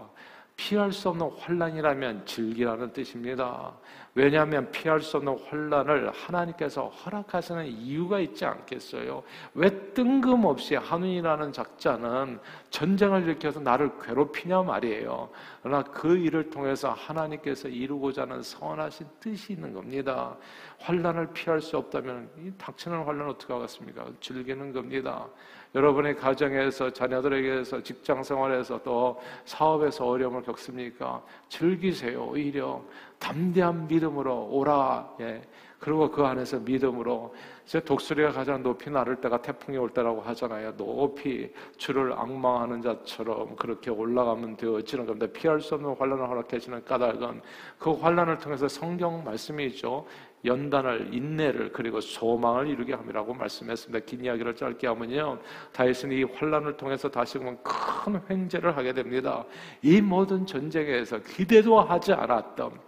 피할 0.62 0.92
수 0.92 1.10
없는 1.10 1.28
환란이라면 1.40 2.26
즐기라는 2.28 2.94
뜻입니다. 2.94 3.74
왜냐하면 4.14 4.70
피할 4.72 5.00
수 5.02 5.18
없는 5.18 5.40
환란을 5.48 6.12
하나님께서 6.12 6.90
허락하시는 6.90 7.66
이유가 7.66 8.20
있지 8.20 8.46
않겠어요? 8.46 9.24
왜 9.56 9.70
뜬금없이 9.94 10.76
한운이라는 10.76 11.52
작자는 11.52 12.40
전쟁을 12.70 13.24
일으켜서 13.24 13.60
나를 13.60 13.92
괴롭히냐 14.00 14.62
말이에요. 14.62 15.30
그러나 15.64 15.84
그 15.84 16.16
일을 16.16 16.52
통해서 16.52 16.92
하나님께서 16.92 17.68
이루고자 17.68 18.24
하는 18.24 18.44
선하신 18.44 19.08
뜻이 19.20 19.54
있는 19.54 19.74
겁니다. 19.74 20.38
환란을 20.80 21.34
피할 21.34 21.60
수 21.60 21.76
없다면 21.78 22.30
이 22.38 22.52
닥치는 22.58 23.04
환란 23.04 23.30
어떻게 23.30 23.52
하겠습니까? 23.52 24.06
즐기는 24.20 24.74
겁니다. 24.74 25.28
여러분의 25.74 26.16
가정에서 26.18 26.92
자녀들에게서 26.92 27.82
직장 27.82 28.24
생활에서 28.24 28.82
또 28.84 29.20
사업에서 29.46 30.06
어려움을 30.06 30.44
겪습니까? 30.44 31.24
즐기세요. 31.48 32.26
오히려 32.26 32.84
담대한 33.20 33.88
믿음으로 33.88 34.50
오라. 34.52 35.16
예. 35.22 35.42
그리고 35.80 36.12
그 36.12 36.24
안에서 36.24 36.60
믿음으로 36.60 37.34
이제 37.66 37.80
독수리가 37.80 38.34
가장 38.34 38.62
높이 38.62 38.92
나를 38.92 39.16
때가 39.16 39.42
태풍이 39.42 39.78
올 39.78 39.90
때라고 39.90 40.22
하잖아요. 40.22 40.76
높이 40.78 41.52
주를 41.78 42.14
악망하는 42.14 42.84
자처럼 42.84 43.56
그렇게 43.56 43.90
올라가면 43.90 44.58
되어지는 44.58 45.08
겁니다. 45.08 45.26
피할 45.34 45.60
수 45.60 45.74
없는 45.74 45.96
환란을 45.98 46.28
허락해 46.28 46.60
주는 46.60 46.86
까닭은 46.86 47.42
그 47.80 47.94
환란을 47.94 48.38
통해서 48.38 48.68
성경 48.68 49.24
말씀이 49.24 49.66
있죠. 49.68 50.06
연단을 50.44 51.14
인내를 51.14 51.72
그리고 51.72 52.02
소망을 52.02 52.68
이루게 52.68 52.94
함이라고 52.94 53.34
말씀했습니다. 53.34 54.06
긴 54.06 54.26
이야기를 54.26 54.56
짧게 54.56 54.88
하면요. 54.88 55.40
다윗은 55.72 56.12
이 56.12 56.24
환란을 56.24 56.78
통해서 56.78 57.10
다시금 57.10 57.58
큰 57.64 58.22
횡재를 58.30 58.76
하게 58.76 58.94
됩니다. 58.94 59.46
이 59.82 60.02
모든 60.02 60.46
전쟁에서 60.46 61.20
기대도 61.20 61.80
하지 61.82 62.14
않았던 62.14 62.80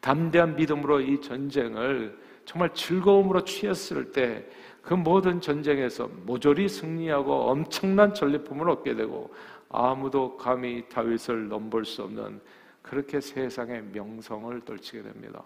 담대한 0.00 0.56
믿음으로 0.56 1.00
이 1.00 1.20
전쟁을 1.20 2.18
정말 2.44 2.72
즐거움으로 2.74 3.44
취했을 3.44 4.12
때 4.12 4.46
그 4.82 4.94
모든 4.94 5.40
전쟁에서 5.40 6.08
모조리 6.24 6.68
승리하고 6.68 7.32
엄청난 7.50 8.14
전리품을 8.14 8.68
얻게 8.70 8.94
되고 8.94 9.32
아무도 9.68 10.36
감히 10.36 10.88
다윗을 10.88 11.48
넘볼 11.48 11.84
수 11.84 12.02
없는 12.02 12.40
그렇게 12.82 13.20
세상의 13.20 13.82
명성을 13.92 14.60
떨치게 14.62 15.02
됩니다. 15.02 15.42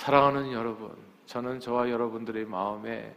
사랑하는 0.00 0.50
여러분, 0.52 0.96
저는 1.26 1.60
저와 1.60 1.90
여러분들의 1.90 2.46
마음에 2.46 3.14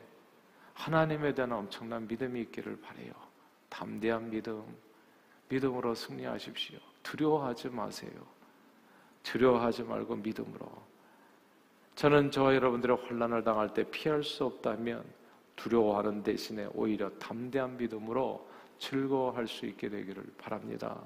하나님에 0.73 1.33
대한 1.33 1.53
엄청난 1.53 2.05
믿음이 2.05 2.41
있기를 2.41 2.81
바래요. 2.81 3.13
담대한 3.69 4.29
믿음, 4.29 4.61
믿음으로 5.47 5.95
승리하십시오. 5.95 6.77
두려워하지 7.01 7.69
마세요. 7.69 8.11
두려워하지 9.23 9.83
말고 9.83 10.17
믿음으로. 10.17 10.69
저는 11.95 12.31
저와 12.31 12.53
여러분들의 12.53 12.97
혼란을 12.97 13.45
당할 13.45 13.73
때 13.73 13.89
피할 13.89 14.21
수 14.21 14.43
없다면 14.43 15.05
두려워하는 15.55 16.21
대신에 16.21 16.67
오히려 16.73 17.09
담대한 17.11 17.77
믿음으로 17.77 18.45
즐거워할 18.77 19.47
수 19.47 19.65
있게 19.65 19.87
되기를 19.87 20.21
바랍니다. 20.37 20.99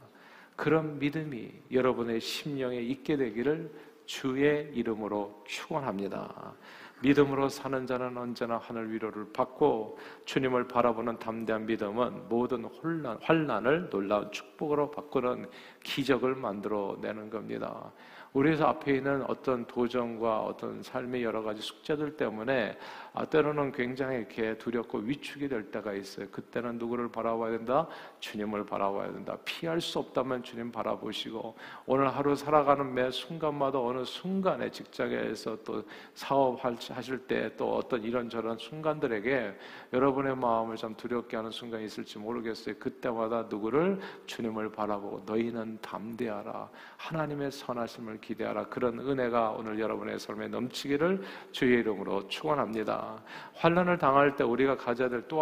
그런 0.55 0.98
믿음이 0.98 1.51
여러분의 1.72 2.19
심령에 2.19 2.77
있게 2.77 3.15
되기를 3.15 3.72
주의 4.08 4.72
이름으로 4.74 5.44
축원합니다. 5.46 6.56
믿음으로 7.04 7.48
사는 7.50 7.86
자는 7.86 8.18
언제나 8.18 8.58
하늘 8.58 8.92
위로를 8.92 9.32
받고 9.32 10.00
주님을 10.26 10.68
바라보는 10.68 11.20
담대한 11.20 11.68
믿음은 11.68 12.28
모든 12.28 12.66
혼란, 12.66 13.20
환란을 13.22 13.92
놀라운 13.92 14.32
축복으로 14.32 14.90
바꾸는 14.90 15.48
기적을 15.84 16.34
만들어내는 16.36 17.30
겁니다. 17.30 17.92
우리 18.34 18.62
앞에 18.62 18.98
있는 18.98 19.24
어떤 19.27 19.65
도전과 19.65 20.41
어떤 20.41 20.84
삶의 20.84 21.24
여러 21.24 21.41
가지 21.41 21.62
숙제들 21.62 22.15
때문에 22.15 22.77
아, 23.13 23.25
때로는 23.25 23.72
굉장히 23.72 24.17
이렇게 24.19 24.57
두렵고 24.57 25.00
위축이 25.00 25.48
될 25.48 25.72
때가 25.72 25.93
있어요. 25.93 26.27
그때는 26.29 26.77
누구를 26.77 27.10
바라봐야 27.12 27.51
된다? 27.51 27.88
주님을 28.19 28.65
바라봐야 28.65 29.12
된다. 29.12 29.38
피할 29.43 29.81
수 29.81 30.00
없다면 30.00 30.43
주님 30.43 30.72
바라보시고 30.72 31.55
오늘 31.88 32.15
하루 32.15 32.36
살아가는 32.36 32.93
매 32.93 33.10
순간마다 33.10 33.79
어느 33.79 34.05
순간에 34.05 34.69
직장에서 34.69 35.57
또 35.63 35.84
사업하실 36.13 37.27
때 37.27 37.48
또 37.57 37.75
어떤 37.75 38.03
이런저런 38.03 38.57
순간들에게 38.57 39.55
여러분의 39.93 40.36
마음을 40.36 40.75
참 40.75 40.96
두렵게 40.96 41.38
하는 41.38 41.51
순간이 41.51 41.86
있을지 41.86 42.17
모르겠어요. 42.17 42.75
그때마다 42.79 43.48
누구를 43.50 44.00
주님을 44.25 44.72
바라보고 44.72 45.24
너희는 45.25 45.79
담대하라. 45.81 46.69
하나님의 46.98 47.51
선하심을 47.51 48.17
기대하라. 48.20 48.66
그런 48.66 49.00
은혜가 49.00 49.52
오늘 49.52 49.80
여러분의 49.80 50.18
삶에 50.18 50.48
넘치기를 50.48 51.22
주의 51.52 51.80
이름으로 51.80 52.28
축원합니다. 52.28 53.22
환란을 53.54 53.98
당할 54.00 54.36
때 54.36 54.44
우리가 54.44 54.78
가져야 54.78 55.10
될 55.10 55.28
또 55.28 55.42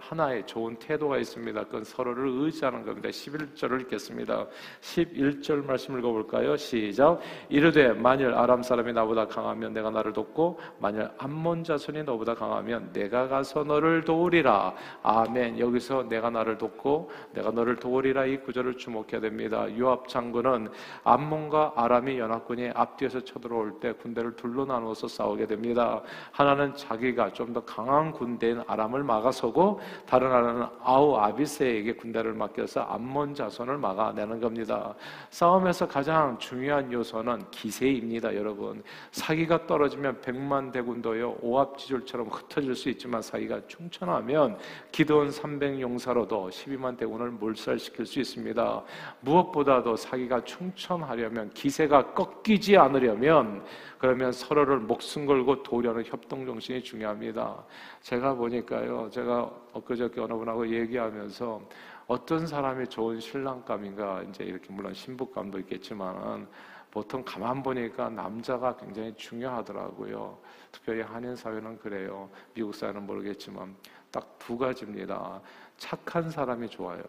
하나의 0.00 0.46
좋은 0.46 0.76
태도가 0.76 1.18
있습니다. 1.18 1.64
그건 1.64 1.84
서로를 1.84 2.26
의지하는 2.28 2.84
겁니다. 2.84 3.08
11절을 3.08 3.82
읽겠습니다. 3.82 4.46
11절 4.80 5.64
말씀 5.64 5.98
읽어볼까요? 5.98 6.56
시작. 6.56 7.20
이르되 7.48 7.92
만일 7.92 8.34
아람 8.34 8.62
사람이 8.62 8.92
나보다 8.92 9.26
강하면 9.26 9.72
내가 9.72 9.90
나를 9.90 10.12
돕고 10.12 10.58
만일 10.78 11.08
암몬 11.18 11.64
자손이 11.64 12.02
너보다 12.04 12.34
강하면 12.34 12.92
내가 12.92 13.28
가서 13.28 13.64
너를 13.64 14.04
도우리라. 14.04 14.74
아멘. 15.02 15.58
여기서 15.58 16.08
내가 16.08 16.30
나를 16.30 16.58
돕고 16.58 17.10
내가 17.32 17.50
너를 17.50 17.76
도우리라 17.76 18.26
이 18.26 18.38
구절을 18.40 18.76
주목해야 18.76 19.20
됩니다. 19.20 19.70
유압 19.72 20.08
장군은 20.08 20.68
암몬과 21.04 21.74
아람이 21.76 22.09
아람이 22.10 22.18
연합군이 22.18 22.70
앞뒤에서 22.74 23.20
쳐들어올 23.20 23.78
때 23.78 23.92
군대를 23.92 24.34
둘로 24.34 24.64
나누어서 24.64 25.06
싸우게 25.06 25.46
됩니다. 25.46 26.02
하나는 26.32 26.74
자기가 26.74 27.32
좀 27.32 27.50
더 27.50 27.64
강한 27.64 28.12
군대인 28.12 28.62
아람을 28.68 29.02
막아서고 29.02 29.80
다른 30.06 30.30
하나는 30.30 30.66
아우 30.84 31.16
아비세에게 31.16 31.94
군대를 31.94 32.32
맡겨서 32.32 32.82
암몬 32.82 33.34
자손을 33.34 33.76
막아내는 33.76 34.40
겁니다. 34.40 34.94
싸움에서 35.30 35.88
가장 35.88 36.38
중요한 36.38 36.92
요소는 36.92 37.50
기세입니다, 37.50 38.36
여러분. 38.36 38.84
사기가 39.10 39.66
떨어지면 39.66 40.20
백만 40.20 40.70
대군도요 40.70 41.38
오합지졸처럼 41.40 42.28
흩어질 42.28 42.76
수 42.76 42.88
있지만 42.88 43.20
사기가 43.20 43.60
충천하면 43.66 44.56
기도원 44.92 45.32
300 45.32 45.80
용사로도 45.80 46.50
12만 46.50 46.96
대군을 46.96 47.32
몰살시킬 47.32 48.06
수 48.06 48.20
있습니다. 48.20 48.82
무엇보다도 49.22 49.96
사기가 49.96 50.44
충천하려면 50.44 51.50
기세가 51.50 51.99
꺾이지 52.06 52.76
않으려면 52.76 53.64
그러면 53.98 54.32
서로를 54.32 54.78
목숨 54.78 55.26
걸고 55.26 55.62
도우려는 55.62 56.04
협동 56.04 56.46
정신이 56.46 56.82
중요합니다. 56.82 57.64
제가 58.00 58.34
보니까요, 58.34 59.10
제가 59.10 59.50
엊그저께 59.72 60.20
어느 60.20 60.32
분하고 60.34 60.68
얘기하면서 60.68 61.60
어떤 62.06 62.46
사람이 62.46 62.88
좋은 62.88 63.20
신랑감인가 63.20 64.22
이제 64.28 64.44
이렇게 64.44 64.72
물론 64.72 64.94
신부감도 64.94 65.58
있겠지만은 65.60 66.48
보통 66.90 67.22
가만 67.24 67.62
보니까 67.62 68.08
남자가 68.10 68.76
굉장히 68.76 69.14
중요하더라고요. 69.14 70.38
특별히 70.72 71.02
한인 71.02 71.36
사회는 71.36 71.78
그래요. 71.78 72.28
미국 72.54 72.74
사회는 72.74 73.06
모르겠지만 73.06 73.76
딱 74.10 74.40
두 74.50 74.58
가지입니다. 74.58 75.40
착한 75.76 76.28
사람이 76.28 76.68
좋아요. 76.68 77.00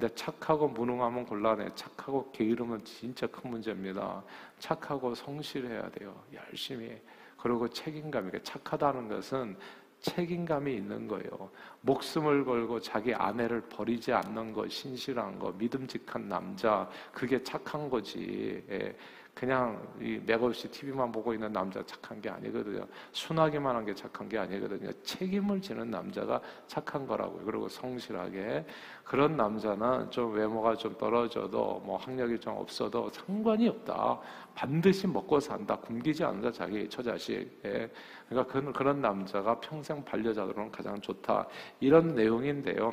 근데 0.00 0.14
착하고 0.14 0.66
무능하면 0.66 1.26
곤란해. 1.26 1.68
착하고 1.74 2.30
게으르면 2.32 2.82
진짜 2.86 3.26
큰 3.26 3.50
문제입니다. 3.50 4.24
착하고 4.58 5.14
성실해야 5.14 5.90
돼요. 5.90 6.18
열심히. 6.32 6.98
그리고 7.36 7.68
책임감. 7.68 8.28
이게 8.28 8.42
착하다는 8.42 9.08
것은 9.10 9.58
책임감이 10.00 10.74
있는 10.74 11.06
거예요. 11.06 11.50
목숨을 11.82 12.46
걸고 12.46 12.80
자기 12.80 13.12
아내를 13.12 13.60
버리지 13.68 14.14
않는 14.14 14.54
거, 14.54 14.66
신실한 14.66 15.38
거, 15.38 15.52
믿음직한 15.52 16.30
남자, 16.30 16.88
그게 17.12 17.42
착한 17.42 17.90
거지. 17.90 18.64
예. 18.70 18.96
그냥 19.34 19.80
이 20.00 20.20
맥없이 20.26 20.68
TV만 20.70 21.10
보고 21.12 21.32
있는 21.32 21.52
남자 21.52 21.82
착한 21.86 22.20
게 22.20 22.28
아니거든요. 22.28 22.86
순하기만 23.12 23.74
한 23.76 23.84
게 23.84 23.94
착한 23.94 24.28
게 24.28 24.38
아니거든요. 24.38 24.90
책임을 25.02 25.62
지는 25.62 25.90
남자가 25.90 26.40
착한 26.66 27.06
거라고요. 27.06 27.44
그리고 27.44 27.68
성실하게 27.68 28.66
그런 29.04 29.36
남자는 29.36 30.10
좀 30.10 30.34
외모가 30.34 30.76
좀 30.76 30.96
떨어져도 30.98 31.80
뭐 31.84 31.96
학력이 31.96 32.38
좀 32.40 32.56
없어도 32.56 33.08
상관이 33.10 33.68
없다. 33.68 34.20
반드시 34.54 35.06
먹고 35.06 35.40
산다. 35.40 35.76
굶기지 35.76 36.22
않는다. 36.24 36.52
자기 36.52 36.88
처자식. 36.88 37.60
예. 37.64 37.90
그러니까 38.28 38.52
그런 38.52 38.72
그런 38.72 39.00
남자가 39.00 39.58
평생 39.60 40.04
반려자들은 40.04 40.70
가장 40.70 41.00
좋다. 41.00 41.46
이런 41.80 42.14
내용인데요. 42.14 42.92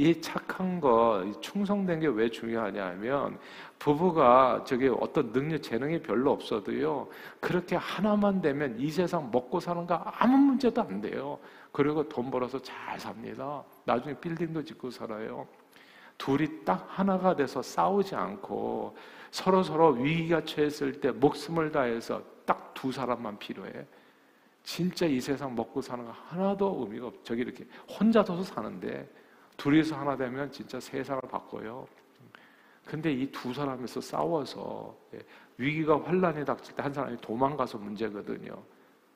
이 0.00 0.18
착한 0.22 0.80
거, 0.80 1.22
충성된 1.42 2.00
게 2.00 2.06
왜 2.06 2.30
중요하냐 2.30 2.86
하면 2.86 3.38
부부가 3.78 4.64
저기 4.66 4.88
어떤 4.88 5.30
능력, 5.30 5.62
재능이 5.62 6.00
별로 6.00 6.32
없어도요, 6.32 7.06
그렇게 7.38 7.76
하나만 7.76 8.40
되면 8.40 8.78
이 8.78 8.90
세상 8.90 9.30
먹고 9.30 9.60
사는 9.60 9.86
거 9.86 9.94
아무 9.96 10.38
문제도 10.38 10.80
안 10.80 11.02
돼요. 11.02 11.38
그리고 11.70 12.08
돈 12.08 12.30
벌어서 12.30 12.58
잘 12.62 12.98
삽니다. 12.98 13.62
나중에 13.84 14.14
빌딩도 14.18 14.64
짓고 14.64 14.90
살아요. 14.90 15.46
둘이 16.16 16.64
딱 16.64 16.86
하나가 16.88 17.36
돼서 17.36 17.60
싸우지 17.60 18.14
않고 18.14 18.96
서로 19.30 19.62
서로 19.62 19.90
위기가 19.90 20.42
처했을 20.44 21.00
때 21.00 21.10
목숨을 21.10 21.70
다해서 21.72 22.22
딱 22.46 22.70
두 22.80 22.90
사람만 22.90 23.38
필요해. 23.38 23.70
진짜 24.62 25.04
이 25.04 25.20
세상 25.20 25.54
먹고 25.54 25.82
사는 25.82 26.02
거 26.02 26.12
하나도 26.28 26.78
의미가 26.86 27.08
없. 27.08 27.24
저기 27.24 27.42
이렇게 27.42 27.66
혼자 27.86 28.24
둬서 28.24 28.42
사는데 28.42 29.06
둘이서 29.60 29.94
하나 29.94 30.16
되면 30.16 30.50
진짜 30.50 30.80
세상을 30.80 31.20
바꿔요. 31.30 31.86
근데 32.86 33.12
이 33.12 33.30
두 33.30 33.52
사람에서 33.52 34.00
싸워서 34.00 34.96
예, 35.12 35.20
위기가 35.58 36.02
환란이 36.02 36.46
닥칠 36.46 36.74
때 36.74 36.82
한 36.82 36.92
사람이 36.92 37.18
도망가서 37.20 37.76
문제거든요. 37.76 38.56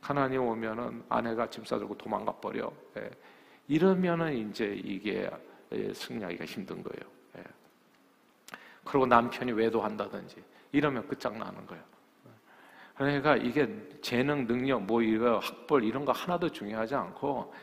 하나님 0.03 0.43
오면은 0.43 1.03
아내가 1.09 1.49
짐 1.49 1.65
싸들고 1.65 1.97
도망가 1.97 2.31
버려. 2.33 2.71
예. 2.99 3.11
이러면은 3.69 4.37
이제 4.37 4.79
이게 4.85 5.31
예, 5.73 5.95
승리하기가 5.95 6.45
힘든 6.45 6.83
거예요. 6.83 7.15
그리고 8.85 9.07
남편이 9.07 9.53
외도한다든지 9.53 10.37
이러면 10.73 11.09
끝장나는 11.09 11.67
거예요. 11.67 11.83
그러니까 12.97 13.35
이게 13.35 13.67
재능, 14.03 14.47
능력, 14.47 14.83
뭐 14.83 15.01
이거 15.01 15.39
학벌 15.39 15.85
이런 15.85 16.05
거 16.05 16.13
하나도 16.13 16.51
중요하지 16.51 16.95
않고 16.95 17.55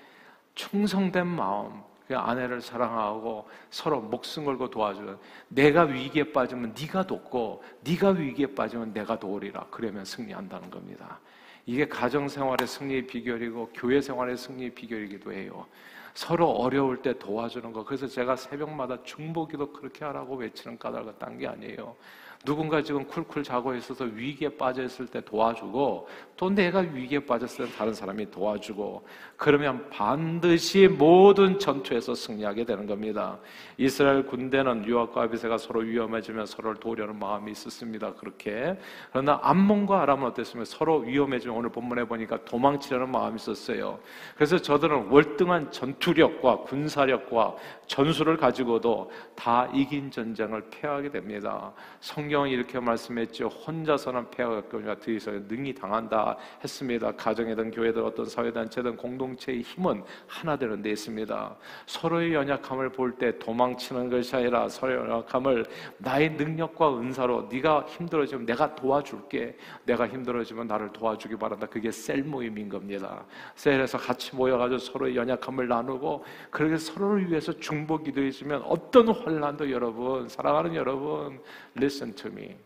충성된 0.55 1.27
마음, 1.27 1.83
그 2.11 2.17
아내를 2.17 2.59
사랑하고 2.59 3.47
서로 3.69 4.01
목숨 4.01 4.43
걸고 4.43 4.69
도와주는 4.69 5.17
내가 5.47 5.83
위기에 5.83 6.33
빠지면 6.33 6.75
네가 6.77 7.07
돕고 7.07 7.63
네가 7.85 8.09
위기에 8.09 8.47
빠지면 8.47 8.91
내가 8.91 9.17
도우리라 9.17 9.67
그러면 9.71 10.03
승리한다는 10.03 10.69
겁니다. 10.69 11.21
이게 11.65 11.87
가정 11.87 12.27
생활의 12.27 12.67
승리의 12.67 13.07
비결이고 13.07 13.69
교회 13.73 14.01
생활의 14.01 14.35
승리의 14.35 14.71
비결이기도 14.71 15.31
해요. 15.31 15.65
서로 16.13 16.49
어려울 16.49 17.01
때 17.01 17.17
도와주는 17.17 17.71
거. 17.71 17.85
그래서 17.85 18.07
제가 18.07 18.35
새벽마다 18.35 19.01
중보기도 19.03 19.71
그렇게 19.71 20.03
하라고 20.03 20.35
외치는 20.35 20.77
까닭을 20.77 21.13
딴 21.17 21.37
게 21.37 21.47
아니에요. 21.47 21.95
누군가 22.43 22.81
지금 22.81 23.05
쿨쿨 23.05 23.43
자고 23.43 23.75
있어서 23.75 24.05
위기에 24.05 24.49
빠져 24.49 24.83
있을 24.83 25.05
때 25.05 25.21
도와주고 25.21 26.07
또 26.35 26.49
내가 26.49 26.79
위기에 26.79 27.19
빠졌을 27.19 27.67
때 27.67 27.71
다른 27.73 27.93
사람이 27.93 28.31
도와주고 28.31 29.05
그러면 29.37 29.87
반드시 29.91 30.87
모든 30.87 31.59
전투에서 31.59 32.15
승리하게 32.15 32.65
되는 32.65 32.87
겁니다. 32.87 33.37
이스라엘 33.77 34.25
군대는 34.25 34.85
유학과 34.85 35.23
아비세가 35.23 35.59
서로 35.59 35.81
위험해지면 35.81 36.47
서로를 36.47 36.79
도우려는 36.79 37.19
마음이 37.19 37.51
있었습니다. 37.51 38.13
그렇게 38.15 38.75
그러나 39.11 39.39
암몬과 39.43 40.01
아람은 40.01 40.27
어땠으면 40.29 40.65
서로 40.65 40.97
위험해지면 40.99 41.55
오늘 41.55 41.69
본문에 41.69 42.05
보니까 42.05 42.43
도망치려는 42.43 43.11
마음이 43.11 43.35
있었어요. 43.35 43.99
그래서 44.35 44.57
저들은 44.57 45.09
월등한 45.09 45.71
전투력과 45.71 46.61
군사력과 46.61 47.55
전술을 47.85 48.37
가지고도 48.37 49.11
다 49.35 49.69
이긴 49.73 50.09
전쟁을 50.09 50.69
패하게 50.71 51.11
됩니다. 51.11 51.71
성 51.99 52.30
성경은 52.31 52.49
이렇게 52.49 52.79
말씀했죠. 52.79 53.47
혼자서는 53.47 54.29
패하거니와 54.31 54.95
뒤에서 54.95 55.31
능히 55.49 55.75
당한다 55.75 56.37
했습니다. 56.63 57.11
가정이든 57.11 57.71
교회든 57.71 58.01
어떤 58.01 58.25
사회단체든 58.25 58.95
공동체의 58.95 59.63
힘은 59.63 60.01
하나 60.27 60.55
되는 60.55 60.81
데 60.81 60.91
있습니다. 60.91 61.57
서로의 61.87 62.33
연약함을 62.33 62.93
볼 62.93 63.17
때 63.19 63.37
도망치는 63.37 64.09
것이 64.09 64.33
아니라 64.33 64.69
서로의 64.69 64.99
연약함을 64.99 65.65
나의 65.97 66.31
능력과 66.31 66.97
은사로 66.97 67.49
네가 67.51 67.87
힘들어지면 67.89 68.45
내가 68.45 68.75
도와줄게. 68.75 69.57
내가 69.83 70.07
힘들어지면 70.07 70.67
나를 70.67 70.93
도와주기 70.93 71.35
바란다. 71.35 71.67
그게 71.67 71.91
셀 71.91 72.23
모임인 72.23 72.69
겁니다. 72.69 73.25
셀에서 73.55 73.97
같이 73.97 74.33
모여가지고 74.37 74.79
서로의 74.79 75.17
연약함을 75.17 75.67
나누고 75.67 76.23
그렇게 76.49 76.77
서로를 76.77 77.29
위해서 77.29 77.51
중보 77.59 77.97
기도해주면 77.97 78.61
어떤 78.61 79.09
환란도 79.09 79.69
여러분 79.69 80.29
사랑하는 80.29 80.75
여러분 80.75 81.41
listen 81.75 82.15
me. 82.27 82.57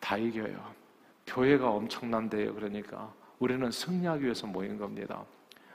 다 0.00 0.16
이겨요. 0.16 0.74
교회가 1.26 1.68
엄청난데요. 1.70 2.54
그러니까 2.54 3.12
우리는 3.38 3.70
승리하기 3.70 4.24
위해서 4.24 4.46
모인 4.46 4.78
겁니다. 4.78 5.24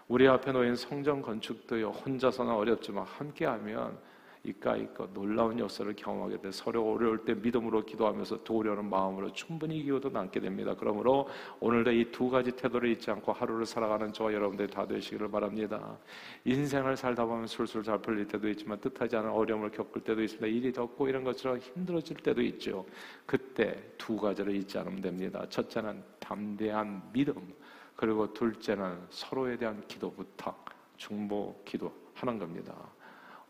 우리 0.08 0.28
앞에 0.28 0.52
놓인 0.52 0.76
성전 0.76 1.22
건축도요. 1.22 1.90
혼자서는 1.90 2.52
어렵지만 2.54 3.06
함께하면 3.06 3.98
이까 4.44 4.76
이까 4.76 5.08
놀라운 5.14 5.60
역사를 5.60 5.92
경험하게 5.94 6.42
돼 6.42 6.52
서로 6.52 6.92
어려울 6.92 7.26
때 7.26 7.34
믿음으로 7.34 7.86
기도하면서 7.86 8.44
도우려는 8.44 8.90
마음으로 8.90 9.32
충분히 9.34 9.84
기도도 9.84 10.10
남게 10.10 10.40
됩니다. 10.40 10.76
그러므로 10.78 11.28
오늘도 11.60 11.92
이 11.92 12.12
두 12.12 12.30
가지 12.30 12.52
태도를 12.52 12.90
잊지 12.90 13.10
않고 13.10 13.32
하루를 13.32 13.66
살아가는 13.66 14.12
저와 14.12 14.34
여러분들이 14.34 14.70
다 14.70 14.86
되시기를 14.86 15.32
바랍니다. 15.32 15.98
인생을 16.46 16.98
살다 16.98 17.26
보면 17.26 17.48
술술 17.48 17.84
잘 17.84 18.00
풀릴 18.00 18.28
때도 18.28 18.50
있지만 18.50 18.80
뜻하지 18.80 19.16
않은 19.16 19.30
어려움을 19.30 19.72
겪을 19.72 20.02
때도 20.04 20.22
있습니다. 20.22 20.48
일이 20.48 20.72
덥고 20.72 21.08
이런 21.08 21.24
것처럼 21.24 21.58
힘들어질 21.60 22.18
때도 22.18 22.42
있죠. 22.42 22.86
그때 23.26 23.92
두 23.98 24.18
가지를 24.18 24.56
잊지 24.56 24.78
않으면 24.78 25.02
됩니다. 25.02 25.46
첫째는 25.50 26.04
담대한 26.20 27.02
믿음, 27.14 27.54
그리고 27.96 28.32
둘째는 28.34 29.00
서로에 29.10 29.58
대한 29.58 29.82
기도 29.88 30.12
부탁, 30.12 30.66
중보 30.98 31.60
기도 31.66 31.92
하는 32.14 32.38
겁니다. 32.38 32.76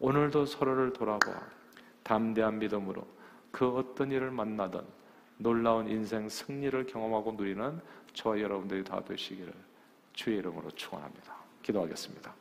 오늘도 0.03 0.47
서로를 0.47 0.91
돌아봐 0.91 1.31
담대한 2.01 2.57
믿음으로 2.57 3.05
그 3.51 3.67
어떤 3.67 4.11
일을 4.11 4.31
만나든 4.31 4.81
놀라운 5.37 5.87
인생 5.87 6.27
승리를 6.27 6.87
경험하고 6.87 7.33
누리는 7.33 7.79
저와 8.13 8.39
여러분들이 8.39 8.83
다 8.83 8.99
되시기를 9.03 9.53
주의 10.13 10.39
이름으로 10.39 10.71
축원합니다. 10.71 11.35
기도하겠습니다. 11.61 12.33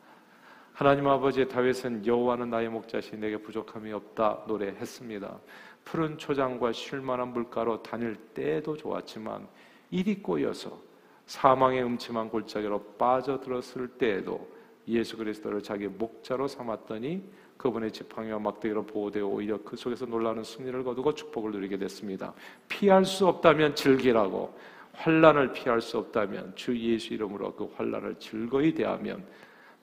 하나님 0.73 1.07
아버지 1.07 1.47
다윗은 1.47 2.07
여호와는 2.07 2.49
나의 2.49 2.69
목자시 2.69 3.15
내게 3.17 3.37
부족함이 3.37 3.93
없다 3.93 4.45
노래했습니다. 4.47 5.39
푸른 5.85 6.17
초장과 6.17 6.71
쉴만한 6.71 7.31
물가로 7.31 7.83
다닐 7.83 8.15
때도 8.33 8.75
좋았지만 8.75 9.47
일이 9.91 10.19
꼬여서 10.19 10.79
사망의 11.27 11.83
음침한 11.83 12.29
골짜기로 12.29 12.95
빠져들었을 12.97 13.87
때에도 13.99 14.49
예수 14.87 15.15
그리스도를 15.15 15.61
자기 15.61 15.87
목자로 15.87 16.47
삼았더니 16.47 17.23
그분의 17.61 17.91
지팡이와 17.91 18.39
막대기로 18.39 18.87
보호되어 18.87 19.23
오히려 19.23 19.59
그 19.63 19.75
속에서 19.75 20.07
놀라는 20.07 20.43
승리를 20.43 20.83
거두고 20.83 21.13
축복을 21.13 21.51
누리게 21.51 21.77
됐습니다. 21.77 22.33
피할 22.67 23.05
수 23.05 23.27
없다면 23.27 23.75
즐기라고 23.75 24.51
환란을 24.93 25.53
피할 25.53 25.79
수 25.79 25.99
없다면 25.99 26.53
주 26.55 26.75
예수 26.75 27.13
이름으로 27.13 27.53
그 27.53 27.71
환란을 27.75 28.15
즐거이 28.17 28.73
대하면 28.73 29.23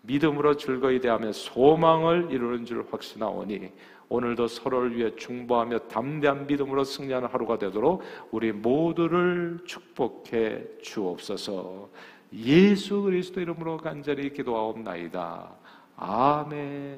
믿음으로 0.02 0.56
즐거이 0.56 1.00
대하며 1.00 1.32
소망을 1.32 2.28
이루는 2.30 2.64
줄 2.64 2.84
확신하오니 2.90 3.70
오늘도 4.08 4.48
서로를 4.48 4.96
위해 4.96 5.14
중보하며 5.14 5.78
담대한 5.80 6.46
믿음으로 6.48 6.82
승리하는 6.82 7.28
하루가 7.28 7.58
되도록 7.58 8.02
우리 8.32 8.50
모두를 8.50 9.58
축복해 9.64 10.64
주옵소서. 10.82 11.90
예수 12.32 13.02
그리스도 13.02 13.40
이름으로 13.40 13.76
간절히 13.76 14.32
기도하옵나이다. 14.32 15.50
아멘. 15.96 16.96